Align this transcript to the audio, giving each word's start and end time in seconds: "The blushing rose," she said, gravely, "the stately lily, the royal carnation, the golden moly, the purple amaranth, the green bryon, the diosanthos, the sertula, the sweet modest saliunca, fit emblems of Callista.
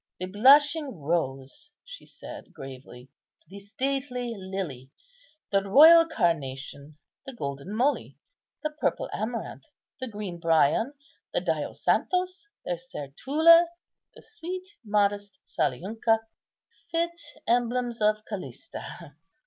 "The 0.19 0.25
blushing 0.25 0.95
rose," 0.97 1.69
she 1.85 2.07
said, 2.07 2.53
gravely, 2.53 3.11
"the 3.47 3.59
stately 3.59 4.33
lily, 4.35 4.89
the 5.51 5.61
royal 5.61 6.07
carnation, 6.07 6.97
the 7.27 7.33
golden 7.33 7.75
moly, 7.75 8.17
the 8.63 8.71
purple 8.71 9.11
amaranth, 9.13 9.65
the 9.99 10.07
green 10.07 10.39
bryon, 10.39 10.93
the 11.35 11.39
diosanthos, 11.41 12.47
the 12.65 12.79
sertula, 12.79 13.67
the 14.15 14.23
sweet 14.23 14.69
modest 14.83 15.39
saliunca, 15.45 16.21
fit 16.89 17.21
emblems 17.45 18.01
of 18.01 18.25
Callista. 18.27 19.13